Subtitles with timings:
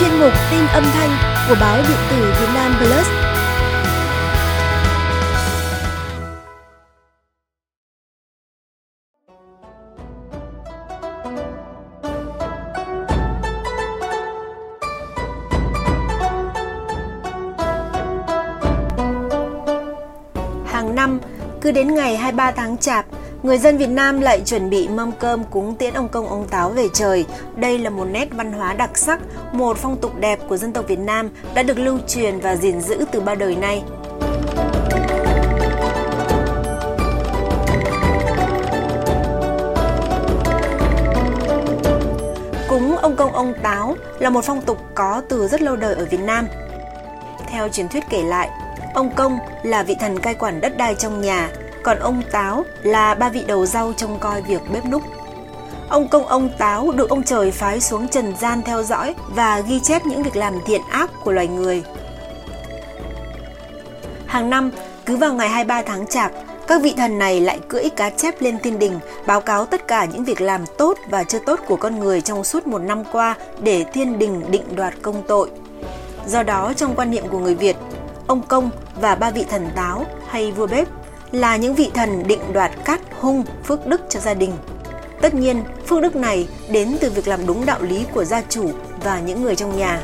[0.00, 1.10] chuyên mục tin âm thanh
[1.48, 3.06] của báo điện tử Việt Nam Plus.
[20.66, 21.20] Hàng năm,
[21.60, 23.06] cứ đến ngày 23 tháng Chạp,
[23.42, 26.70] Người dân Việt Nam lại chuẩn bị mâm cơm cúng tiễn ông công ông táo
[26.70, 27.26] về trời.
[27.56, 29.20] Đây là một nét văn hóa đặc sắc,
[29.52, 32.80] một phong tục đẹp của dân tộc Việt Nam đã được lưu truyền và gìn
[32.80, 33.82] giữ từ bao đời nay.
[42.68, 46.04] Cúng ông công ông táo là một phong tục có từ rất lâu đời ở
[46.04, 46.46] Việt Nam.
[47.50, 48.48] Theo truyền thuyết kể lại,
[48.94, 51.50] ông công là vị thần cai quản đất đai trong nhà,
[51.82, 55.02] còn ông Táo là ba vị đầu rau trông coi việc bếp núc.
[55.88, 59.80] Ông công ông Táo được ông trời phái xuống trần gian theo dõi và ghi
[59.80, 61.84] chép những việc làm thiện ác của loài người.
[64.26, 64.70] Hàng năm,
[65.06, 66.32] cứ vào ngày 23 tháng Chạp,
[66.66, 70.04] các vị thần này lại cưỡi cá chép lên thiên đình, báo cáo tất cả
[70.04, 73.36] những việc làm tốt và chưa tốt của con người trong suốt một năm qua
[73.60, 75.50] để thiên đình định đoạt công tội.
[76.26, 77.76] Do đó, trong quan niệm của người Việt,
[78.26, 78.70] ông công
[79.00, 80.88] và ba vị thần táo hay vua bếp
[81.32, 84.52] là những vị thần định đoạt cát hung phước đức cho gia đình.
[85.20, 88.70] Tất nhiên, phước đức này đến từ việc làm đúng đạo lý của gia chủ
[89.04, 90.02] và những người trong nhà.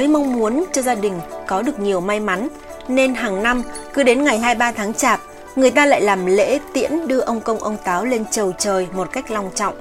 [0.00, 2.48] Với mong muốn cho gia đình có được nhiều may mắn,
[2.88, 3.62] nên hàng năm
[3.94, 5.20] cứ đến ngày 23 tháng Chạp,
[5.56, 9.12] người ta lại làm lễ tiễn đưa ông công ông táo lên chầu trời một
[9.12, 9.74] cách long trọng.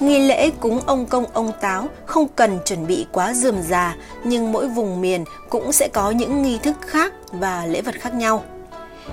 [0.00, 4.52] Nghi lễ cúng ông công ông táo không cần chuẩn bị quá dườm già, nhưng
[4.52, 8.44] mỗi vùng miền cũng sẽ có những nghi thức khác và lễ vật khác nhau.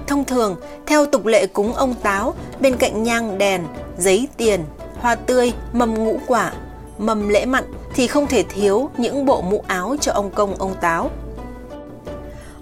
[0.07, 0.55] Thông thường,
[0.85, 3.63] theo tục lệ cúng ông táo, bên cạnh nhang đèn,
[3.97, 4.59] giấy tiền,
[4.99, 6.51] hoa tươi, mầm ngũ quả,
[6.97, 7.63] mầm lễ mặn
[7.95, 11.09] thì không thể thiếu những bộ mũ áo cho ông công ông táo.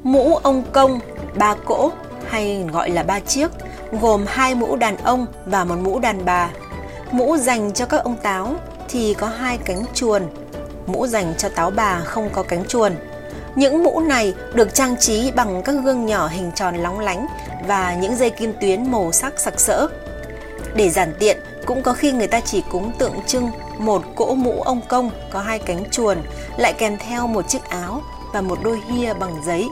[0.03, 0.99] Mũ ông công
[1.35, 1.91] ba cỗ
[2.29, 3.51] hay gọi là ba chiếc,
[4.01, 6.49] gồm hai mũ đàn ông và một mũ đàn bà.
[7.11, 8.55] Mũ dành cho các ông táo
[8.89, 10.23] thì có hai cánh chuồn,
[10.87, 12.95] mũ dành cho táo bà không có cánh chuồn.
[13.55, 17.27] Những mũ này được trang trí bằng các gương nhỏ hình tròn lóng lánh
[17.67, 19.87] và những dây kim tuyến màu sắc sặc sỡ.
[20.75, 21.37] Để giản tiện,
[21.69, 25.41] cũng có khi người ta chỉ cúng tượng trưng một cỗ mũ ông công có
[25.41, 26.17] hai cánh chuồn,
[26.57, 28.01] lại kèm theo một chiếc áo
[28.33, 29.69] và một đôi hia bằng giấy.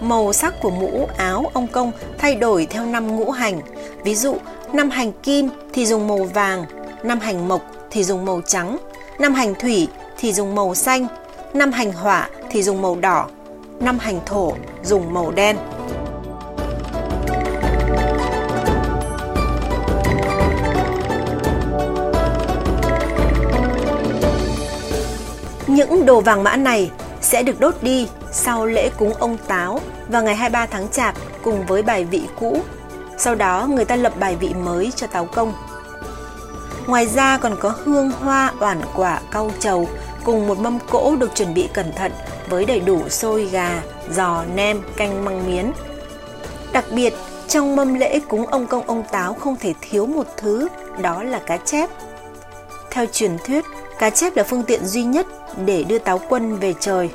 [0.00, 3.60] Màu sắc của mũ áo ông công thay đổi theo năm ngũ hành.
[4.04, 4.36] Ví dụ,
[4.72, 6.64] năm hành kim thì dùng màu vàng,
[7.02, 8.76] năm hành mộc thì dùng màu trắng,
[9.18, 9.88] năm hành thủy
[10.18, 11.06] thì dùng màu xanh,
[11.54, 13.28] năm hành hỏa thì dùng màu đỏ,
[13.80, 14.52] năm hành thổ
[14.84, 15.56] dùng màu đen.
[25.78, 26.90] Những đồ vàng mã này
[27.20, 31.66] sẽ được đốt đi sau lễ cúng ông Táo vào ngày 23 tháng Chạp cùng
[31.66, 32.60] với bài vị cũ.
[33.18, 35.52] Sau đó người ta lập bài vị mới cho Táo Công.
[36.86, 39.88] Ngoài ra còn có hương hoa, oản quả, cau trầu
[40.24, 42.12] cùng một mâm cỗ được chuẩn bị cẩn thận
[42.48, 45.72] với đầy đủ xôi gà, giò, nem, canh măng miến.
[46.72, 47.14] Đặc biệt,
[47.48, 50.68] trong mâm lễ cúng ông công ông táo không thể thiếu một thứ,
[51.00, 51.90] đó là cá chép.
[52.90, 53.64] Theo truyền thuyết,
[53.98, 55.26] cá chép là phương tiện duy nhất
[55.64, 57.10] để đưa táo quân về trời.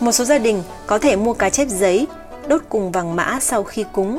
[0.00, 2.06] Một số gia đình có thể mua cá chép giấy,
[2.48, 4.18] đốt cùng vàng mã sau khi cúng.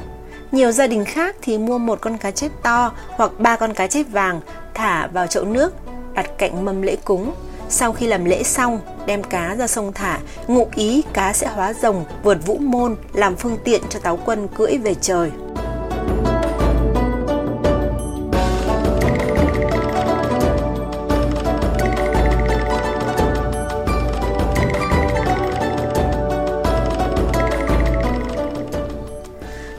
[0.52, 3.88] Nhiều gia đình khác thì mua một con cá chép to hoặc ba con cá
[3.88, 4.42] chép vàng
[4.74, 5.74] thả vào chậu nước,
[6.14, 7.34] đặt cạnh mâm lễ cúng.
[7.70, 11.74] Sau khi làm lễ xong, đem cá ra sông thả, ngụ ý cá sẽ hóa
[11.74, 15.32] rồng, vượt vũ môn, làm phương tiện cho táo quân cưỡi về trời.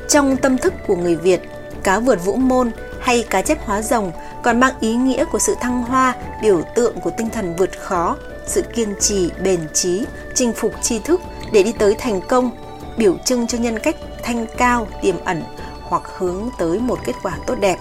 [0.09, 1.41] Trong tâm thức của người Việt,
[1.83, 2.71] cá vượt vũ môn
[3.01, 4.13] hay cá chép hóa rồng
[4.43, 8.17] còn mang ý nghĩa của sự thăng hoa, biểu tượng của tinh thần vượt khó,
[8.47, 11.21] sự kiên trì, bền trí, chinh phục tri thức
[11.53, 12.51] để đi tới thành công,
[12.97, 15.43] biểu trưng cho nhân cách thanh cao, tiềm ẩn
[15.83, 17.77] hoặc hướng tới một kết quả tốt đẹp.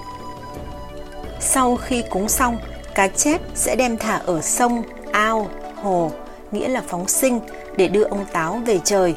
[1.40, 2.58] Sau khi cúng xong,
[2.96, 6.12] cá chép sẽ đem thả ở sông, ao, hồ,
[6.52, 7.40] nghĩa là phóng sinh
[7.78, 9.16] để đưa ông táo về trời.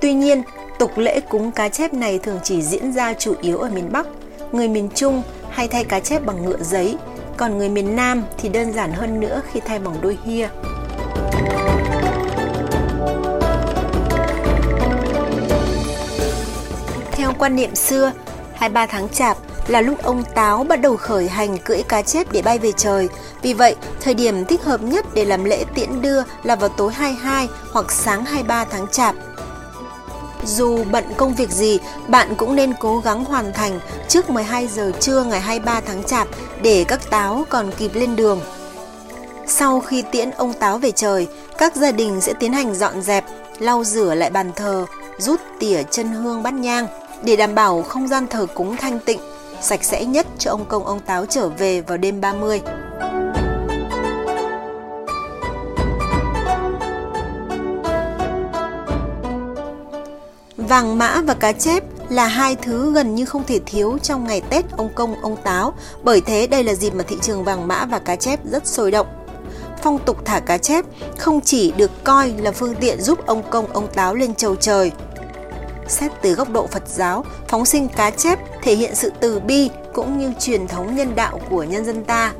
[0.00, 0.42] Tuy nhiên,
[0.84, 4.06] Tục lễ cúng cá chép này thường chỉ diễn ra chủ yếu ở miền Bắc.
[4.52, 6.96] Người miền Trung hay thay cá chép bằng ngựa giấy,
[7.36, 10.48] còn người miền Nam thì đơn giản hơn nữa khi thay bằng đôi hia.
[17.12, 18.12] Theo quan niệm xưa,
[18.54, 19.36] 23 tháng chạp
[19.68, 23.08] là lúc ông Táo bắt đầu khởi hành cưỡi cá chép để bay về trời.
[23.42, 26.92] Vì vậy, thời điểm thích hợp nhất để làm lễ tiễn đưa là vào tối
[26.92, 29.14] 22 hoặc sáng 23 tháng chạp.
[30.46, 34.92] Dù bận công việc gì, bạn cũng nên cố gắng hoàn thành trước 12 giờ
[35.00, 36.28] trưa ngày 23 tháng chạp
[36.62, 38.40] để các táo còn kịp lên đường.
[39.46, 41.26] Sau khi tiễn ông táo về trời,
[41.58, 43.24] các gia đình sẽ tiến hành dọn dẹp,
[43.58, 44.86] lau rửa lại bàn thờ,
[45.18, 46.86] rút tỉa chân hương bát nhang
[47.22, 49.20] để đảm bảo không gian thờ cúng thanh tịnh,
[49.60, 52.60] sạch sẽ nhất cho ông công ông táo trở về vào đêm 30.
[60.68, 64.40] Vàng mã và cá chép là hai thứ gần như không thể thiếu trong ngày
[64.40, 67.84] Tết ông Công ông Táo, bởi thế đây là dịp mà thị trường vàng mã
[67.84, 69.06] và cá chép rất sôi động.
[69.82, 70.84] Phong tục thả cá chép
[71.18, 74.92] không chỉ được coi là phương tiện giúp ông Công ông Táo lên chầu trời.
[75.88, 79.70] Xét từ góc độ Phật giáo, phóng sinh cá chép thể hiện sự từ bi
[79.94, 82.32] cũng như truyền thống nhân đạo của nhân dân ta.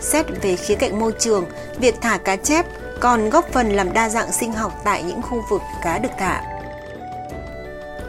[0.00, 1.44] Xét về khía cạnh môi trường,
[1.78, 2.66] việc thả cá chép
[3.00, 6.51] còn góp phần làm đa dạng sinh học tại những khu vực cá được thả.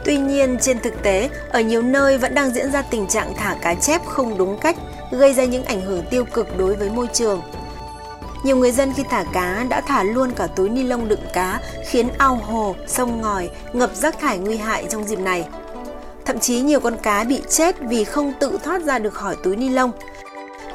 [0.06, 3.56] Tuy nhiên, trên thực tế, ở nhiều nơi vẫn đang diễn ra tình trạng thả
[3.62, 4.76] cá chép không đúng cách,
[5.12, 7.42] gây ra những ảnh hưởng tiêu cực đối với môi trường.
[8.44, 11.60] Nhiều người dân khi thả cá đã thả luôn cả túi ni lông đựng cá,
[11.86, 15.46] khiến ao hồ, sông ngòi ngập rác thải nguy hại trong dịp này.
[16.26, 19.56] Thậm chí nhiều con cá bị chết vì không tự thoát ra được khỏi túi
[19.56, 19.92] ni lông.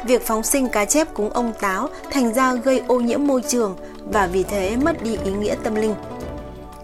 [0.05, 3.77] Việc phóng sinh cá chép cúng ông táo thành ra gây ô nhiễm môi trường
[4.13, 5.95] và vì thế mất đi ý nghĩa tâm linh.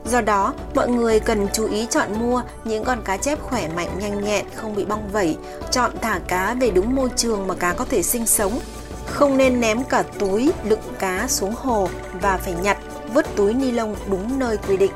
[0.04, 3.88] Do đó, mọi người cần chú ý chọn mua những con cá chép khỏe mạnh
[3.98, 5.36] nhanh nhẹn, không bị bong vẩy,
[5.70, 8.60] chọn thả cá về đúng môi trường mà cá có thể sinh sống.
[9.06, 11.88] Không nên ném cả túi đựng cá xuống hồ
[12.20, 12.78] và phải nhặt,
[13.14, 14.92] vứt túi ni lông đúng nơi quy định.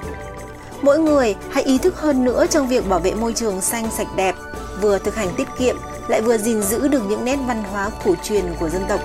[0.82, 4.16] Mỗi người hãy ý thức hơn nữa trong việc bảo vệ môi trường xanh sạch
[4.16, 4.34] đẹp,
[4.80, 5.76] vừa thực hành tiết kiệm
[6.08, 9.00] lại vừa gìn giữ được những nét văn hóa cổ truyền của dân tộc.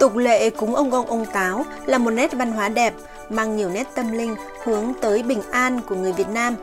[0.00, 2.94] Tục lệ cúng ông công ông táo là một nét văn hóa đẹp,
[3.28, 6.56] mang nhiều nét tâm linh hướng tới bình an của người Việt Nam.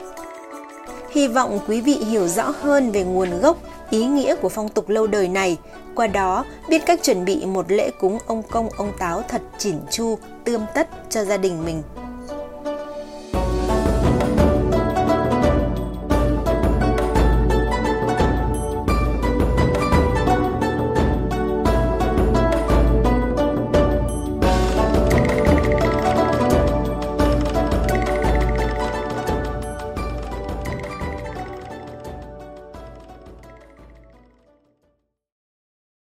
[1.11, 3.57] Hy vọng quý vị hiểu rõ hơn về nguồn gốc,
[3.89, 5.57] ý nghĩa của phong tục lâu đời này,
[5.95, 9.75] qua đó biết cách chuẩn bị một lễ cúng ông công ông táo thật chỉn
[9.91, 11.81] chu, tươm tất cho gia đình mình.